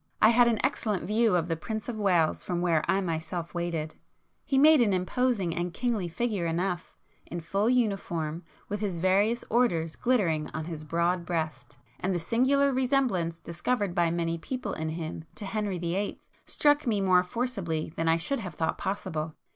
[0.19, 3.93] I had an excellent view of the Prince of Wales from where I myself waited;
[4.43, 9.95] he made an imposing and kingly figure enough, in full uniform with his various Orders
[9.95, 15.25] glittering on his broad breast; and the singular resemblance discovered by many people in him
[15.35, 16.19] to Henry VIII.
[16.47, 19.35] struck me more forcibly than I should have thought possible.